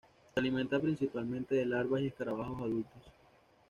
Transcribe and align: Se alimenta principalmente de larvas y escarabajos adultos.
Se 0.33 0.39
alimenta 0.39 0.79
principalmente 0.79 1.53
de 1.53 1.63
larvas 1.63 2.01
y 2.01 2.07
escarabajos 2.07 2.59
adultos. 2.59 3.03